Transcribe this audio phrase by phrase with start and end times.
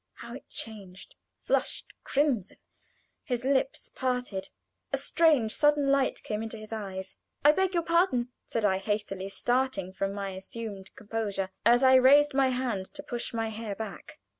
[0.13, 1.13] How it changed!
[1.41, 2.57] flushed crimson.
[3.23, 4.49] His lips parted
[4.91, 7.17] a strange, sudden light came into his eyes.
[7.45, 12.33] "I beg your pardon!" said I, hastily, started from my assumed composure, as I raised
[12.33, 14.17] my hand to push my hair back.